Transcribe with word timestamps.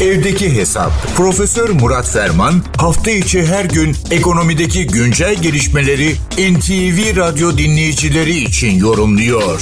Evdeki 0.00 0.56
Hesap. 0.56 0.90
Profesör 1.16 1.68
Murat 1.82 2.08
Ferman 2.14 2.52
hafta 2.78 3.10
içi 3.10 3.46
her 3.46 3.64
gün 3.64 3.90
ekonomideki 4.18 4.86
güncel 4.86 5.34
gelişmeleri 5.42 6.10
NTV 6.52 6.98
Radyo 7.20 7.48
dinleyicileri 7.58 8.30
için 8.30 8.78
yorumluyor. 8.78 9.60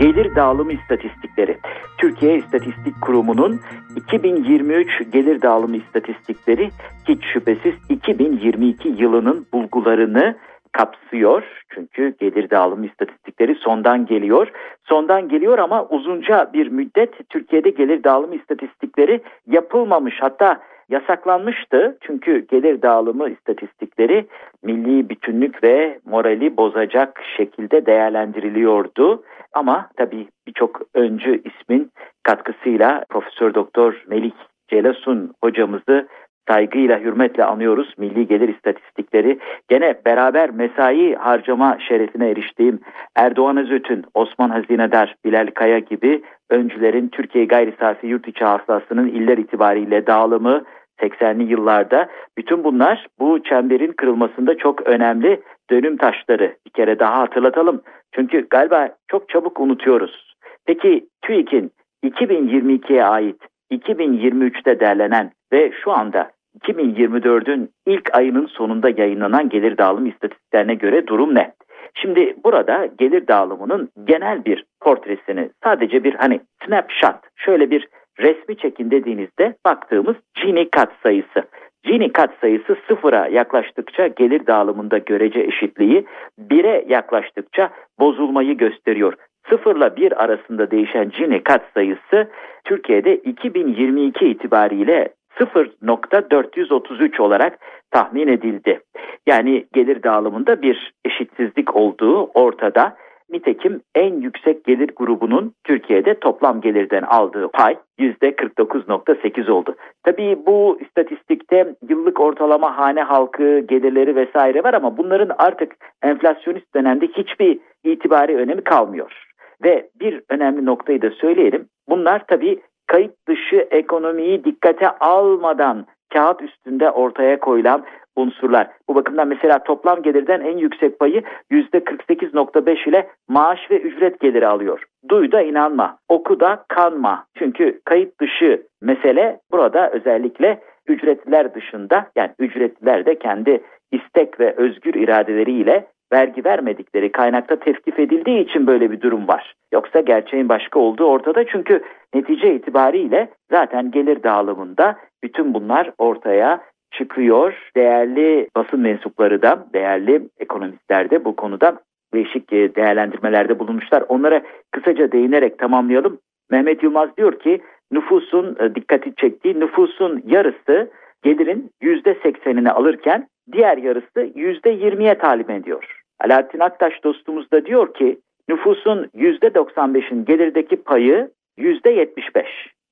Gelir 0.00 0.36
dağılımı 0.36 0.72
istatistikleri. 0.72 1.58
Türkiye 1.98 2.38
İstatistik 2.38 3.00
Kurumu'nun 3.00 3.60
2023 3.96 4.88
gelir 5.12 5.42
dağılımı 5.42 5.76
istatistikleri 5.76 6.70
hiç 7.08 7.24
şüphesiz 7.32 7.74
2022 7.88 8.88
yılının 8.88 9.46
bulgularını 9.52 10.36
kapsıyor. 10.74 11.42
Çünkü 11.68 12.14
gelir 12.20 12.50
dağılımı 12.50 12.86
istatistikleri 12.86 13.54
sondan 13.54 14.06
geliyor. 14.06 14.52
Sondan 14.84 15.28
geliyor 15.28 15.58
ama 15.58 15.86
uzunca 15.88 16.50
bir 16.52 16.66
müddet 16.68 17.28
Türkiye'de 17.28 17.70
gelir 17.70 18.04
dağılımı 18.04 18.34
istatistikleri 18.34 19.20
yapılmamış. 19.46 20.14
Hatta 20.20 20.60
yasaklanmıştı. 20.88 21.98
Çünkü 22.00 22.46
gelir 22.50 22.82
dağılımı 22.82 23.30
istatistikleri 23.30 24.26
milli 24.62 25.08
bütünlük 25.08 25.64
ve 25.64 25.98
morali 26.04 26.56
bozacak 26.56 27.22
şekilde 27.36 27.86
değerlendiriliyordu. 27.86 29.22
Ama 29.52 29.88
tabii 29.96 30.28
birçok 30.46 30.80
öncü 30.94 31.42
ismin 31.44 31.90
katkısıyla 32.22 33.04
Profesör 33.08 33.54
Doktor 33.54 34.04
Melik 34.06 34.34
Celasun 34.68 35.32
hocamızı 35.44 36.08
saygıyla, 36.48 37.00
hürmetle 37.00 37.44
anıyoruz. 37.44 37.94
Milli 37.98 38.26
gelir 38.26 38.48
istatistikleri 38.48 39.38
gene 39.68 39.94
beraber 40.06 40.50
mesai 40.50 41.14
harcama 41.14 41.78
şerefine 41.88 42.30
eriştiğim 42.30 42.80
Erdoğan 43.16 43.56
Özöt'ün, 43.56 44.04
Osman 44.14 44.50
Hazinedar, 44.50 45.14
Bilal 45.24 45.46
Kaya 45.54 45.78
gibi 45.78 46.22
öncülerin 46.50 47.08
Türkiye 47.08 47.44
gayri 47.44 47.74
safi 47.80 48.06
yurt 48.06 48.28
içi 48.28 48.44
hasılasının 48.44 49.08
iller 49.08 49.38
itibariyle 49.38 50.06
dağılımı 50.06 50.64
80'li 51.00 51.50
yıllarda 51.50 52.08
bütün 52.38 52.64
bunlar 52.64 53.06
bu 53.18 53.42
çemberin 53.42 53.92
kırılmasında 53.92 54.56
çok 54.56 54.86
önemli 54.86 55.42
dönüm 55.70 55.96
taşları. 55.96 56.56
Bir 56.66 56.70
kere 56.70 56.98
daha 56.98 57.18
hatırlatalım. 57.18 57.82
Çünkü 58.14 58.46
galiba 58.50 58.88
çok 59.08 59.28
çabuk 59.28 59.60
unutuyoruz. 59.60 60.34
Peki 60.66 61.06
TÜİK'in 61.22 61.72
2022'ye 62.04 63.04
ait 63.04 63.36
2023'te 63.72 64.80
derlenen 64.80 65.30
ve 65.52 65.72
şu 65.84 65.92
anda 65.92 66.30
2024'ün 66.60 67.70
ilk 67.86 68.16
ayının 68.16 68.46
sonunda 68.46 68.88
yayınlanan 68.96 69.48
gelir 69.48 69.78
dağılım 69.78 70.06
istatistiklerine 70.06 70.74
göre 70.74 71.06
durum 71.06 71.34
ne? 71.34 71.52
Şimdi 71.94 72.36
burada 72.44 72.88
gelir 72.98 73.26
dağılımının 73.26 73.88
genel 74.04 74.44
bir 74.44 74.64
portresini 74.80 75.50
sadece 75.64 76.04
bir 76.04 76.14
hani 76.14 76.40
snapshot 76.66 77.16
şöyle 77.36 77.70
bir 77.70 77.88
resmi 78.20 78.56
çekin 78.56 78.90
dediğinizde 78.90 79.56
baktığımız 79.66 80.16
Gini 80.44 80.70
kat 80.70 80.92
sayısı. 81.02 81.44
Gini 81.84 82.12
kat 82.12 82.30
sayısı 82.40 82.76
sıfıra 82.88 83.26
yaklaştıkça 83.26 84.06
gelir 84.06 84.46
dağılımında 84.46 84.98
görece 84.98 85.40
eşitliği, 85.40 86.06
bire 86.38 86.84
yaklaştıkça 86.88 87.70
bozulmayı 88.00 88.56
gösteriyor. 88.56 89.14
Sıfırla 89.50 89.96
bir 89.96 90.24
arasında 90.24 90.70
değişen 90.70 91.10
Gini 91.10 91.42
kat 91.42 91.62
sayısı 91.74 92.30
Türkiye'de 92.64 93.16
2022 93.16 94.26
itibariyle 94.26 95.08
0.433 95.40 97.22
olarak 97.22 97.58
tahmin 97.90 98.28
edildi. 98.28 98.80
Yani 99.26 99.66
gelir 99.72 100.02
dağılımında 100.02 100.62
bir 100.62 100.92
eşitsizlik 101.04 101.76
olduğu 101.76 102.24
ortada. 102.24 102.96
Nitekim 103.30 103.80
en 103.94 104.20
yüksek 104.20 104.64
gelir 104.64 104.90
grubunun 104.96 105.52
Türkiye'de 105.64 106.20
toplam 106.20 106.60
gelirden 106.60 107.02
aldığı 107.02 107.48
pay 107.48 107.76
%49.8 107.98 109.50
oldu. 109.50 109.74
Tabii 110.02 110.38
bu 110.46 110.78
istatistikte 110.80 111.74
yıllık 111.88 112.20
ortalama 112.20 112.78
hane 112.78 113.02
halkı 113.02 113.58
gelirleri 113.58 114.16
vesaire 114.16 114.64
var 114.64 114.74
ama 114.74 114.96
bunların 114.96 115.34
artık 115.38 115.72
enflasyonist 116.02 116.74
dönemde 116.74 117.06
hiçbir 117.06 117.58
itibari 117.84 118.36
önemi 118.36 118.64
kalmıyor. 118.64 119.24
Ve 119.64 119.88
bir 120.00 120.20
önemli 120.28 120.66
noktayı 120.66 121.02
da 121.02 121.10
söyleyelim. 121.10 121.66
Bunlar 121.88 122.22
tabii 122.26 122.60
kayıt 122.86 123.26
dışı 123.28 123.68
ekonomiyi 123.70 124.44
dikkate 124.44 124.90
almadan 124.90 125.86
kağıt 126.12 126.42
üstünde 126.42 126.90
ortaya 126.90 127.40
koyulan 127.40 127.84
unsurlar. 128.16 128.68
Bu 128.88 128.94
bakımdan 128.94 129.28
mesela 129.28 129.58
toplam 129.58 130.02
gelirden 130.02 130.40
en 130.40 130.58
yüksek 130.58 130.98
payı 130.98 131.22
%48.5 131.50 132.88
ile 132.88 133.08
maaş 133.28 133.70
ve 133.70 133.80
ücret 133.80 134.20
geliri 134.20 134.46
alıyor. 134.46 134.82
Duy 135.08 135.32
da 135.32 135.42
inanma, 135.42 135.98
oku 136.08 136.40
da 136.40 136.64
kanma. 136.68 137.26
Çünkü 137.38 137.80
kayıt 137.84 138.20
dışı 138.20 138.62
mesele 138.82 139.40
burada 139.52 139.90
özellikle 139.90 140.60
ücretliler 140.86 141.54
dışında 141.54 142.10
yani 142.16 142.30
ücretliler 142.38 143.06
de 143.06 143.18
kendi 143.18 143.60
istek 143.92 144.40
ve 144.40 144.54
özgür 144.56 144.94
iradeleriyle 144.94 145.86
vergi 146.14 146.44
vermedikleri 146.44 147.12
kaynakta 147.12 147.56
tevkif 147.56 147.98
edildiği 147.98 148.44
için 148.44 148.66
böyle 148.66 148.90
bir 148.90 149.00
durum 149.00 149.28
var. 149.28 149.54
Yoksa 149.72 150.00
gerçeğin 150.00 150.48
başka 150.48 150.78
olduğu 150.78 151.04
ortada 151.04 151.46
çünkü 151.46 151.82
netice 152.14 152.54
itibariyle 152.54 153.28
zaten 153.50 153.90
gelir 153.90 154.22
dağılımında 154.22 154.96
bütün 155.22 155.54
bunlar 155.54 155.92
ortaya 155.98 156.60
çıkıyor. 156.90 157.70
Değerli 157.76 158.48
basın 158.56 158.80
mensupları 158.80 159.42
da, 159.42 159.66
değerli 159.74 160.22
ekonomistler 160.38 161.10
de 161.10 161.24
bu 161.24 161.36
konuda 161.36 161.76
değişik 162.14 162.52
e, 162.52 162.74
değerlendirmelerde 162.74 163.58
bulunmuşlar. 163.58 164.04
Onlara 164.08 164.42
kısaca 164.70 165.12
değinerek 165.12 165.58
tamamlayalım. 165.58 166.18
Mehmet 166.50 166.82
Yılmaz 166.82 167.16
diyor 167.16 167.38
ki 167.38 167.60
nüfusun 167.92 168.56
e, 168.60 168.74
dikkati 168.74 169.14
çektiği 169.14 169.60
nüfusun 169.60 170.22
yarısı 170.26 170.90
gelirin 171.22 171.70
%80'ini 171.82 172.70
alırken 172.70 173.28
diğer 173.52 173.76
yarısı 173.76 174.20
%20'ye 174.20 175.18
talim 175.18 175.50
ediyor. 175.50 176.03
Alaaddin 176.20 176.60
Aktaş 176.60 177.04
dostumuz 177.04 177.50
da 177.52 177.66
diyor 177.66 177.94
ki 177.94 178.18
nüfusun 178.48 179.04
%95'in 179.14 180.24
gelirdeki 180.24 180.76
payı 180.76 181.30
%75. 181.58 182.44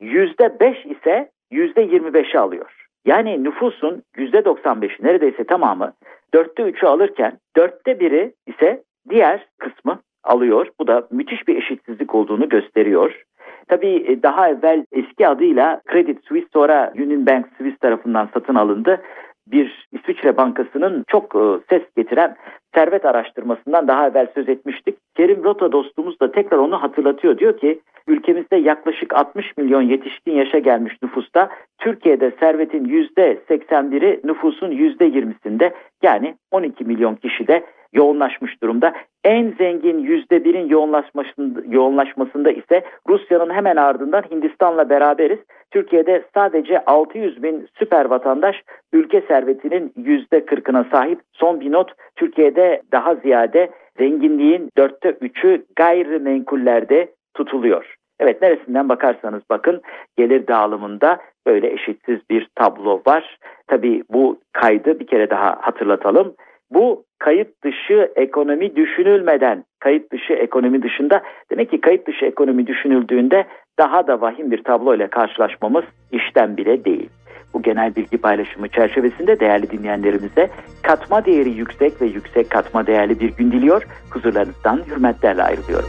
%5 0.00 0.88
ise 0.88 1.30
%25'i 1.52 2.38
alıyor. 2.38 2.86
Yani 3.04 3.44
nüfusun 3.44 4.02
%95'i 4.16 5.06
neredeyse 5.06 5.44
tamamı 5.44 5.92
dörtte 6.34 6.62
üçü 6.62 6.86
alırken 6.86 7.38
dörtte 7.56 8.00
biri 8.00 8.34
ise 8.46 8.82
diğer 9.10 9.46
kısmı 9.58 10.00
alıyor. 10.24 10.66
Bu 10.80 10.86
da 10.86 11.08
müthiş 11.10 11.48
bir 11.48 11.56
eşitsizlik 11.56 12.14
olduğunu 12.14 12.48
gösteriyor. 12.48 13.24
Tabii 13.68 14.04
e, 14.08 14.22
daha 14.22 14.48
evvel 14.48 14.86
eski 14.92 15.28
adıyla 15.28 15.80
Credit 15.92 16.24
Suisse 16.24 16.48
sonra 16.52 16.92
Union 16.96 17.26
Bank 17.26 17.46
Swiss 17.58 17.78
tarafından 17.78 18.28
satın 18.34 18.54
alındı. 18.54 19.02
Bir 19.46 19.88
İsviçre 19.92 20.36
bankasının 20.36 21.04
çok 21.08 21.36
e, 21.36 21.40
ses 21.68 21.82
getiren 21.96 22.36
servet 22.74 23.04
araştırmasından 23.04 23.88
daha 23.88 24.08
evvel 24.08 24.26
söz 24.34 24.48
etmiştik. 24.48 24.96
Kerim 25.14 25.44
Rota 25.44 25.72
dostumuz 25.72 26.20
da 26.20 26.32
tekrar 26.32 26.58
onu 26.58 26.82
hatırlatıyor. 26.82 27.38
Diyor 27.38 27.58
ki 27.58 27.80
ülkemizde 28.06 28.56
yaklaşık 28.56 29.14
60 29.14 29.56
milyon 29.56 29.82
yetişkin 29.82 30.32
yaşa 30.32 30.58
gelmiş 30.58 30.94
nüfusta 31.02 31.48
Türkiye'de 31.78 32.32
servetin 32.40 32.84
%81'i 32.84 34.20
nüfusun 34.24 34.70
%20'sinde 34.70 35.72
yani 36.02 36.34
12 36.50 36.84
milyon 36.84 37.14
kişide 37.14 37.64
yoğunlaşmış 37.94 38.62
durumda. 38.62 38.92
En 39.24 39.54
zengin 39.58 39.98
yüzde 39.98 40.44
birin 40.44 40.68
yoğunlaşmasında, 40.68 41.60
yoğunlaşmasında 41.68 42.50
ise 42.50 42.84
Rusya'nın 43.08 43.54
hemen 43.54 43.76
ardından 43.76 44.22
Hindistan'la 44.30 44.90
beraberiz. 44.90 45.38
Türkiye'de 45.74 46.24
sadece 46.34 46.84
600 46.84 47.42
bin 47.42 47.68
süper 47.78 48.04
vatandaş 48.04 48.56
ülke 48.92 49.20
servetinin 49.20 49.92
yüzde 49.96 50.46
kırkına 50.46 50.84
sahip. 50.92 51.20
Son 51.32 51.60
bir 51.60 51.72
not 51.72 51.92
Türkiye'de 52.16 52.82
daha 52.92 53.14
ziyade 53.14 53.70
zenginliğin 53.98 54.70
dörtte 54.76 55.16
üçü 55.20 55.64
gayrimenkullerde 55.76 57.08
tutuluyor. 57.34 57.94
Evet 58.20 58.42
neresinden 58.42 58.88
bakarsanız 58.88 59.42
bakın 59.50 59.82
gelir 60.16 60.46
dağılımında 60.46 61.18
böyle 61.46 61.72
eşitsiz 61.72 62.18
bir 62.30 62.48
tablo 62.54 63.02
var. 63.06 63.38
Tabii 63.66 64.02
bu 64.10 64.40
kaydı 64.52 65.00
bir 65.00 65.06
kere 65.06 65.30
daha 65.30 65.56
hatırlatalım. 65.60 66.34
Bu 66.70 67.04
kayıt 67.18 67.64
dışı 67.64 68.12
ekonomi 68.16 68.76
düşünülmeden, 68.76 69.64
kayıt 69.80 70.12
dışı 70.12 70.32
ekonomi 70.32 70.82
dışında 70.82 71.22
demek 71.50 71.70
ki 71.70 71.80
kayıt 71.80 72.06
dışı 72.06 72.26
ekonomi 72.26 72.66
düşünüldüğünde 72.66 73.46
daha 73.78 74.06
da 74.06 74.20
vahim 74.20 74.50
bir 74.50 74.64
tablo 74.64 74.94
ile 74.94 75.10
karşılaşmamız 75.10 75.84
işten 76.12 76.56
bile 76.56 76.84
değil. 76.84 77.08
Bu 77.54 77.62
genel 77.62 77.96
bilgi 77.96 78.18
paylaşımı 78.18 78.68
çerçevesinde 78.68 79.40
değerli 79.40 79.70
dinleyenlerimize 79.70 80.50
katma 80.82 81.24
değeri 81.24 81.50
yüksek 81.50 82.02
ve 82.02 82.06
yüksek 82.06 82.50
katma 82.50 82.86
değerli 82.86 83.20
bir 83.20 83.36
gün 83.36 83.52
diliyor. 83.52 83.82
Huzurlarınızdan 84.10 84.82
hürmetlerle 84.90 85.42
ayrılıyorum. 85.42 85.88